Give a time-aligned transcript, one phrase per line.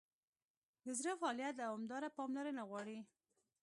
[0.85, 2.97] د زړه فعالیت دوامداره پاملرنه غواړي.